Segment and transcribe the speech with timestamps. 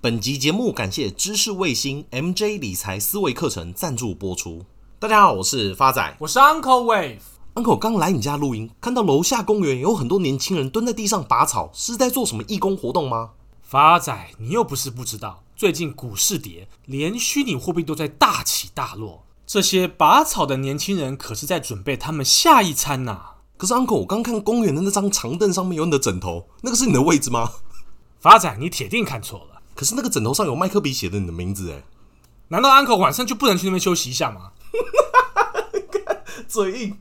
[0.00, 4.64] 本集节目感谢知识卫星 MJ 理财思维课程赞助播出。
[5.00, 7.18] 大家好，我是发仔，我是 Uncle Wave。
[7.56, 13.30] Uncle 刚来你家录音，看到楼下公园有很多年轻人蹲在地上拔草，是在做什么义工活动吗？
[13.60, 19.24] 发仔，你又不是不知道，最近股市跌，连虚拟货币都在大起大落。
[19.48, 23.34] 这些拔草的年轻人可是在准备他们下一餐呐、啊。
[23.56, 27.50] 可是 Uncle，我刚看公园的那张长凳上面有你的枕头，那个是你的位置吗？
[28.20, 29.57] 发仔，你铁定看错了。
[29.78, 31.84] 可是那个枕头上有麦克笔写的你的名字，哎，
[32.48, 34.50] 难道 Uncle 晚上就不能去那边休息一下吗？
[36.48, 36.98] 嘴硬。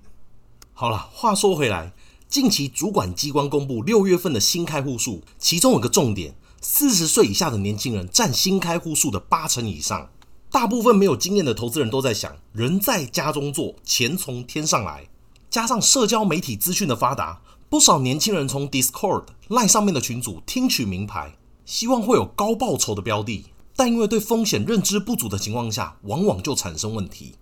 [0.73, 1.93] 好了，话说回来，
[2.29, 10.11] 近期主管机关公布六月份的新开户数，其中有个重点：四十岁以下的年轻人占新开户数的八成以上。
[10.51, 15.07] 大部分没有经验的投资人都在想，人在家中坐，钱从天上来。
[15.49, 21.35] 加上社交媒体资讯的发达，不少年轻人从 Discord、Line 上面的群组听取名牌。
[21.67, 23.43] 希望会有高报酬的标的，
[23.75, 27.35] 但因为对风险认知不足的情况下，往往就产生问题。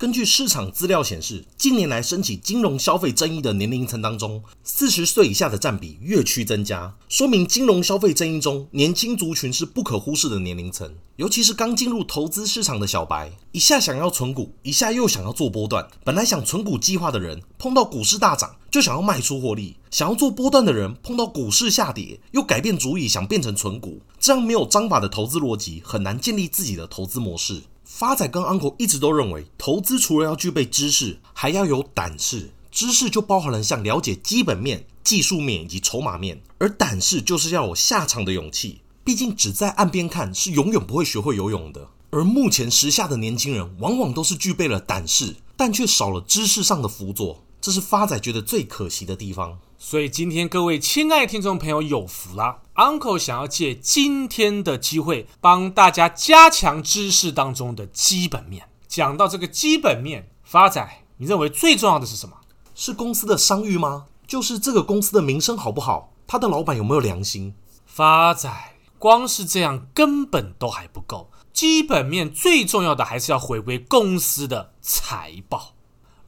[0.00, 10.90] 根据市场资料显示，近年来升起金融消费争议的年龄层当中，四十岁以下的占比越趋增加，说明金融消费争议中年轻族群是不可忽视的年龄层。
[11.16, 15.86] 尤其是刚进入投资市场的小白，一下想要存股，一下又想要做波段。
[16.02, 24.00] 本来想存股计划的人，碰到股市大涨就想要卖出获利；想要做波段的人，碰到股市下跌又改变主意，想变成存股。
[24.18, 27.60] 这样没有章法的投资逻辑，很难建立自己的投资模式。
[27.92, 32.50] 发仔跟 Uncle 一直都认为，投资除了要具备知识，还要有胆识。
[32.70, 38.80] 知识就包含了想了解基本面、技术面以及筹码面，而胆识就是要有下场的勇气。
[39.02, 41.88] 毕竟只在岸边看是永远不会学会游泳的。
[42.10, 49.58] 而目前时下的年轻人，往往都是具备了胆识，但却少了知识上的辅佐，这是发仔觉得最可惜的地方。
[49.78, 58.68] 所以今天各位亲爱的听众朋友有福啦，Uncle 想要借今天的机会，帮大家加强知识当中的基本面。
[58.86, 62.36] 讲到这个基本面，发仔，你认为最重要的是什么？
[62.74, 64.06] 是公司的商誉吗？
[64.26, 66.12] 就是这个公司的名声好不好？
[66.26, 67.54] 他的老板有没有良心？
[67.86, 68.50] 发仔，
[68.98, 75.74] 光是这样根本都还不够，基本面最重要的还是要回归公司的财报。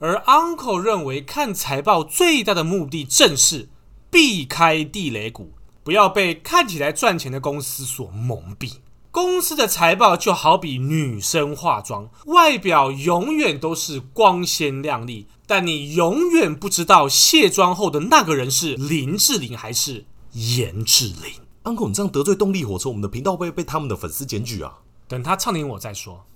[0.05, 3.69] 而 Uncle 认为，看财报最大的目的正是
[4.11, 5.53] 避开地雷股，
[5.85, 8.79] 不要被看起来赚钱的公司所蒙蔽。
[9.13, 21.35] 公司的财报就好比女生化妆，外表永远都是光鲜亮丽，但你永远不知道卸妆后的那个人是林志玲还是颜志玲。
[21.63, 24.81] Uncle，你这样得罪动力火车，我们的频道会被他们的粉丝检举啊！
[25.07, 26.27] 等他唱赢我再说。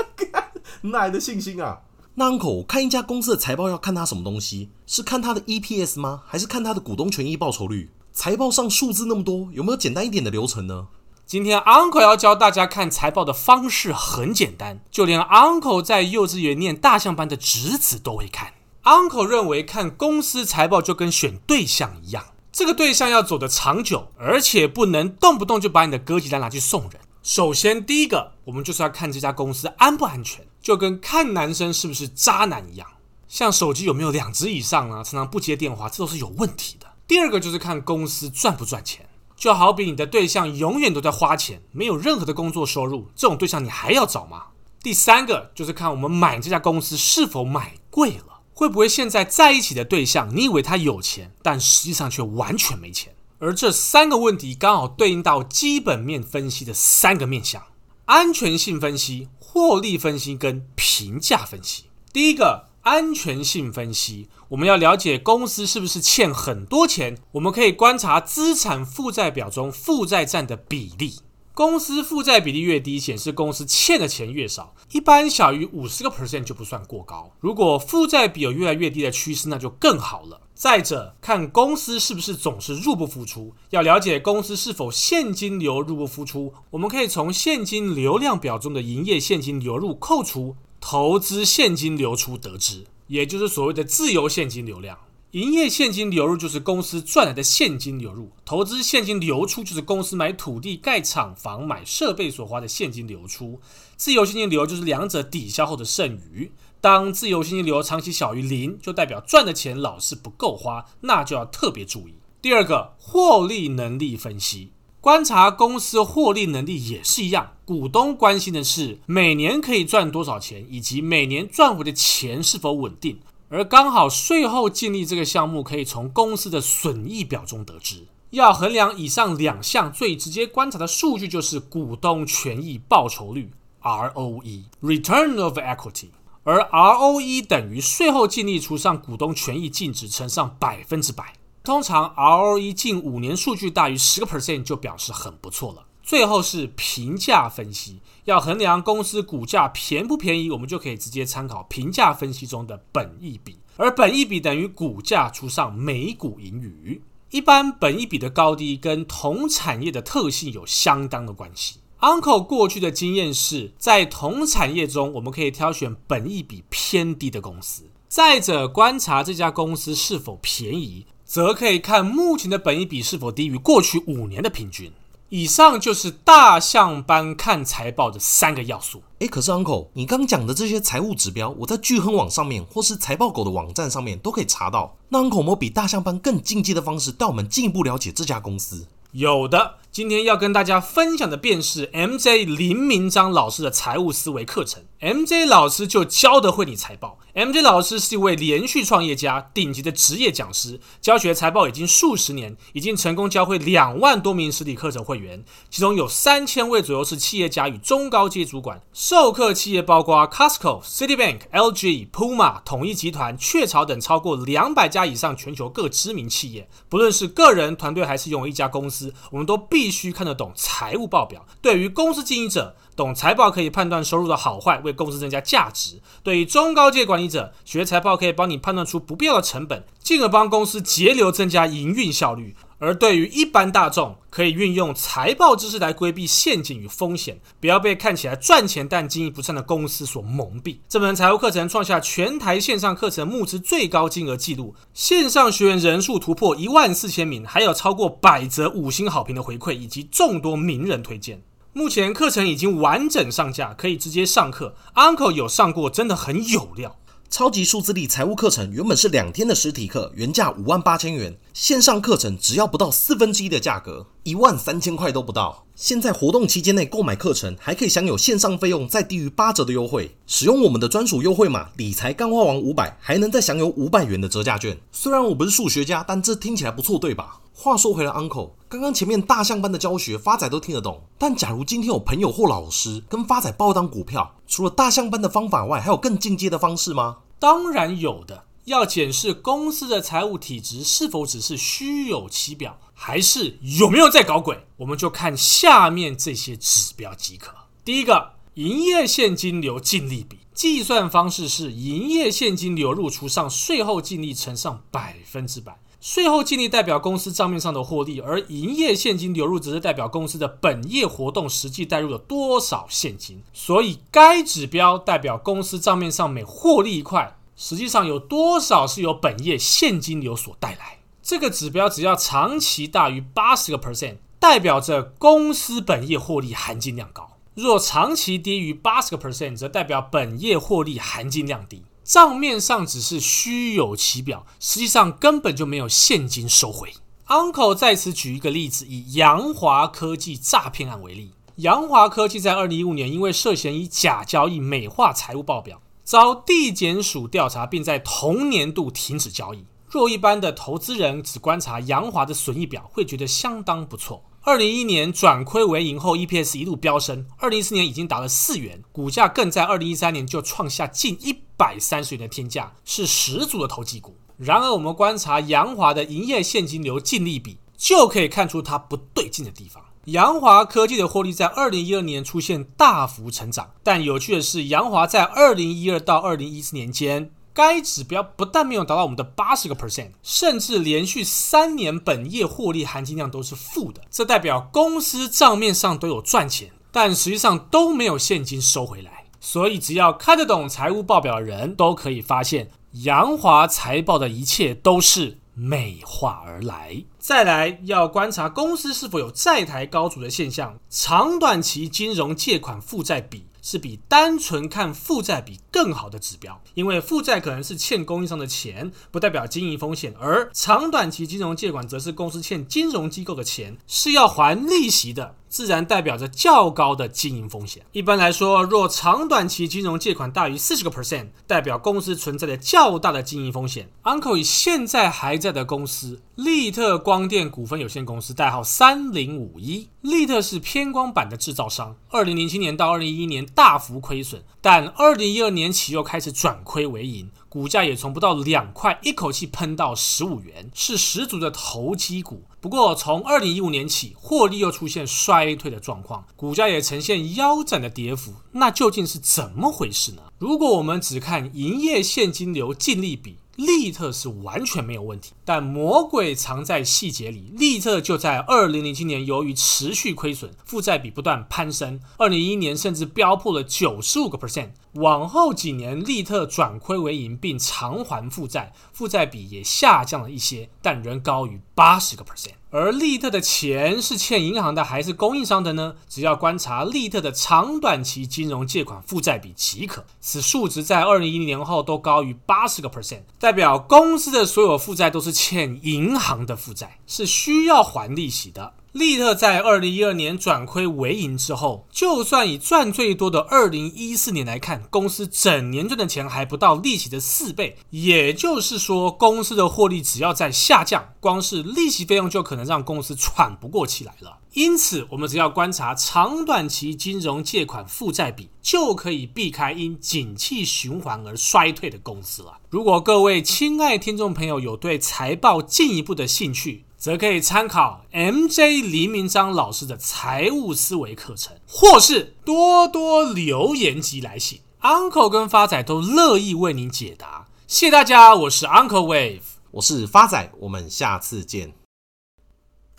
[0.82, 1.80] 哪来的信心啊？
[2.14, 4.68] 那 Uncle，看一家公司的财报要看它什么东西？
[4.86, 6.20] 是看它的 EPS 吗？
[6.26, 7.90] 还是看它的股东权益报酬率？
[8.12, 10.88] 财报上数字那么多，有没有简单一点的流程呢？
[11.24, 18.52] 今天 Uncle 要教大家看财报的方式很简单，就连 Uncle 在幼稚园念大象班的侄子都会看。
[18.84, 27.00] Uncle 认为看公司财报就跟选对象一样，这个对象要走得长久，而且不能动不动就把你的哥吉拉拿去送人。
[27.22, 32.86] 首先，第一个，我们就是要看这家公司安不安全，就跟看男生是不是渣男一样。
[33.28, 36.86] 像手机有没有两只以上啊，常常不接电话，这都是有问题的。
[37.06, 44.46] 第二个就是看公司赚不赚钱，就好比你的对象永远都在花钱，没有任何的工作收入，这种对象你还要找吗？
[44.82, 53.14] 第三个就是看我们买这家公司是否买贵了，会不会现在在一起的对象，你以为他有钱，但实际上却完全没钱。
[53.42, 57.60] 而这三个问题刚好对应到基本面分析的三个面向：
[58.04, 61.86] 安全性分析、获利分析跟评价分析。
[62.12, 71.16] 第一个，安全性分析，我们要了解公司是不是欠很多钱，我们可以观察资产负债表中负债占的比例。
[71.52, 77.32] 公司负债比例越低，显示公司欠的钱越少，一般小于五十个 percent 就不算过高。
[77.40, 80.40] 如果负债比有越来越低的趋势，那就更好了。
[80.62, 94.96] 再者，看公司是不是总是入不敷出，要了解公司是否现金流入不敷出，我们可以从现金流量表中的营业现金流入扣除投资现金流出得知，也就是所谓的自由现金流量。
[95.32, 103.58] 营业现金流入就是公司赚来的现金流入，投资现金流出就是公司买土地、盖厂房、买设备所花的现金流出。
[103.96, 106.52] 自由现金流就是两者抵消后的剩余。
[106.82, 112.14] 当自由现金流长期小于零，就代表赚的钱老是不够花，那就要特别注意。
[112.40, 117.52] 第二个，获利能力分析，观察公司获利能力也是一样。
[117.64, 123.20] 股东关心的是每年可以赚多少钱，以及每年赚回的钱是否稳定。
[123.48, 128.08] 而刚好税后净利这个项目可以从公司的损益表中得知。
[128.30, 133.52] 要衡量以上两项最直接观察的数据，就是股东权益报酬率
[133.82, 136.08] （ROE，Return of Equity），
[136.44, 141.34] 而 ROE 等于税后净利除上股东权益净值乘上百分之百。
[141.62, 145.86] 通常 ROE 近五年数据大于十个 percent 就表示很不错了。
[146.02, 157.00] 最后是评价分析，要衡量公司股价便不便宜，我们就可以直接参考评价分析中的本益比，而本益比等于股价除上每股盈余。
[157.30, 161.76] 一般本益比的高低跟同产业的特性有相当的关系。
[162.02, 167.84] Uncle 过去的经验是在同产业中，我们可以挑选本益比偏低的公司。
[168.08, 174.90] 再者，观察这家公司是否便宜，则可以看目前的本益比是否低于过去五年的平均。
[175.28, 179.00] 以上就是大象班看财报的三个要素。
[179.20, 184.96] 诶，可是 Uncle，你刚讲的这些财务指标，我在巨亨网上面或是财报狗的网站上面都可以查到。
[185.08, 188.88] 那 Uncle 有没有比大象班更进阶的方式，带我们进一步了解这家公司？
[189.12, 189.76] 有的。
[189.90, 194.82] 今天要跟大家分享的便是 MJ 林明章老师的财务思维课程。
[195.02, 197.18] MJ 老师就教得会你财报。
[197.34, 208.80] MJ 老师是一位连续创业家，顶级的职业讲师，教学财报已经数十年，已经成功教会两万多名实体课程会员，其中有三千位左右是企业家与中高阶主管。
[208.92, 216.68] 授课企业包括 Costco、Citibank、LG、Puma、统一集团、雀巢等超过两百家以上全球各知名企业。
[216.88, 219.82] 不论是个人、团队还是拥有一家公司，我们都必。
[219.82, 221.44] 必须看得懂财务报表。
[221.60, 232.54] 对于公司经营者，懂财报可以判断收入的好坏，为公司增加价值；对于中高阶管理者，学财报可以帮你判断出不必要的成本，进而帮公司节流，增加营运效率。
[232.78, 240.78] 而对于一般大众，可以运用财报知识来规避陷阱与风险，不要被看起来赚钱但经营不善的公司所蒙蔽。
[240.88, 251.40] 这门财务课程创下全台线上课程募资最高金额纪录，线上学员人数突破一万四千名，还有超过百则五星好评的回馈，以及众多名人推荐。
[251.74, 254.74] 目前课程已经完整上架，可以直接上课。
[254.94, 256.98] Uncle 有上过，真的很有料。
[257.30, 265.64] 超级数字力财务课程原本是两天的实体课，原价五万八千元，线上课程只要不到四分之一的价格，一万三千块都不到。
[265.74, 270.14] 现在活动期间内购买课程，还可以享有线上费用再低于八折的优惠。
[270.26, 274.78] 使用我们的专属优惠码“理财干话王五百”，还能再享有五百元的折价券。
[274.92, 277.40] 虽然我不是数学家，但这听起来不错，对吧？
[277.54, 281.00] 话说回来，Uncle，刚刚前面大象班的教学，发仔都听得懂。
[281.16, 287.16] 但假如今天有朋友或老师跟发仔报一档股票，除了大象班的方法外，还有更进阶的方式吗？
[287.38, 288.44] 当然有的。
[288.64, 297.52] 要检视公司的财务体质是否只是虚有其表，还是有没有在搞鬼，我们就看下面这些指标即可。
[297.84, 305.80] 第一个，营业现金流净利比，计算方式是营业现金流入除上税后净利乘上百分之百。
[306.00, 313.42] 税后净利代表公司账面上的获利，而营业现金流入则是代表公司的本业活动实际带入了多少现金。
[313.52, 320.98] 所以该指标代表公司账面上每获利一块，实际上有多少是由本业现金流所带来。
[321.22, 331.84] 这个指标只要长期大于八十个 percent，代表着公司本业获利含金量高；若长期低于八十个 percent，则代表本业获利含金量低。
[332.02, 336.92] 账面上只是虚有其表，实际上根本就没有现金收回。
[337.28, 341.30] Uncle 在此举一个例子，以扬华科技诈骗案为例。
[341.56, 349.64] 扬华科技在二零一五年因为涉嫌以假交易美化财务报表，遭地检署调查，并在同年度停止交易。
[349.88, 354.24] 若一般的投资人只观察杨华的损益表，会觉得相当不错。
[354.40, 364.16] 二零一一年转亏为盈后，EPS 一路飙升，二零一四年已经达了四元，股价更在二零一三年就创下近一百三十元的天价，是十足的投机股。
[364.38, 369.84] 然而，我们观察杨华的营业现金流净利比，就可以看出它不对劲的地方。
[370.06, 384.00] 扬华科技的获利在二零一二年出现大幅成长，但有趣的是，杨华在二零一二到二零一四年间，该指标不但没有达到我们的八十个 percent，甚至连续三年本业获利含金量都是负的。
[384.10, 389.26] 这代表公司账面上都有赚钱，但实际上都没有现金收回来。
[389.38, 392.70] 所以，只要看得懂财务报表的人都可以发现，
[393.04, 397.04] 扬华财报的一切都是美化而来。
[397.18, 403.46] 再来，要观察公司是否有债台高筑的现象，长短期金融借款负债比。
[403.64, 417.84] 是比单纯看负债比更好的指标，因为负债可能是欠供应商的钱，不代表经营风险；而长短期金融借款则是公司欠金融机构的钱，是要还利息的，自然代表着较高的经营风险。
[417.92, 423.90] 一般来说，若长短期金融借款大于四十个 percent，代表公司存在着较大的经营风险。
[424.04, 429.90] Uncle 以现在还在的公司力特光电股份有限公司，代号三零五一。
[430.00, 442.44] 力特是偏光板的制造商，二零零七年到二零一一年大幅亏损，但二零一二年起又开始转亏为盈，股价也从不到两块一口气喷到十五元，是十足的投机股。
[442.62, 448.32] 不过从二零一五年起，获利又出现衰退的状况，股价也呈现腰斩的跌幅。
[448.52, 450.22] 那究竟是怎么回事呢？
[450.38, 457.52] 如果我们只看营业现金流净利比，利特是完全没有问题，但魔鬼藏在细节里。
[457.52, 464.70] 利特就在二零零七年，由于持续亏损，负债比不断攀升，二零一一年甚至飙破了九十五个 percent。
[464.94, 472.52] 往后几年，利特转亏为盈，并偿还负债，负债比也下降了一些，但仍高于八十个 percent。
[472.70, 475.94] 而利特的钱是欠银行的还是供应商的呢？
[476.08, 488.74] 只要观察利特的长短期金融借款负债比即可，此数值在二零一零年后都高于八十个 percent，代表公司的所有负债都是欠银行的负债，是需要还利息的。
[488.92, 497.78] 利特在二零一二年转亏为盈之后，就算以赚最多的二零一四年来看，公司整年赚的钱还不到利息的四倍。
[497.88, 504.40] 也就是说，公司的获利只要在下降，光是利息费用就可能让公司喘不过气来了。
[504.52, 512.58] 因此，我们只要观察长短期金融借款负债比，就可以避开因景气循环而衰退的公司了。
[512.68, 527.48] 如果各位亲爱听众朋友有对财报进一步的兴趣，则可以参考 MJ 黎明章老师的财务思维课程，或是多多留言及来信，Uncle 跟发仔都乐意为您解答。
[527.66, 529.40] 谢谢大家，我是 Uncle Wave，
[529.72, 531.74] 我是发仔，我们下次见。